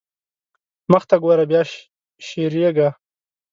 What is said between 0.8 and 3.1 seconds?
مخته ګوره بيا شېرېږا.